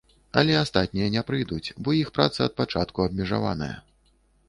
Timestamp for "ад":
2.49-2.59